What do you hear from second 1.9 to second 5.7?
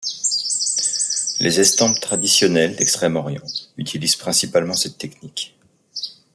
traditionnelles d'Extrême-Orient utilisent principalement cette technique.